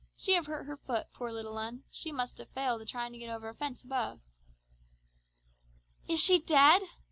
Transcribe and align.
She 0.17 0.33
have 0.33 0.47
hurt 0.47 0.65
her 0.65 0.77
foot, 0.77 1.09
poor 1.13 1.31
little 1.31 1.59
'un. 1.59 1.83
She 1.91 2.11
must 2.11 2.39
have 2.39 2.49
failed 2.49 2.81
a 2.81 2.85
tryin' 2.87 3.11
to 3.11 3.19
get 3.19 3.29
over 3.29 3.49
a 3.49 3.53
fence 3.53 3.83
above!" 3.83 4.19
"Is 6.07 6.19
she 6.19 6.39
dead?" 6.39 6.81